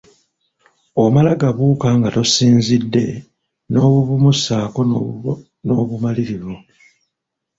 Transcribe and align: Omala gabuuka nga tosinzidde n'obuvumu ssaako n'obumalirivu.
Omala 1.03 1.31
gabuuka 1.41 1.87
nga 1.97 2.09
tosinzidde 2.15 3.05
n'obuvumu 3.71 4.31
ssaako 4.37 4.79
n'obumalirivu. 5.65 6.55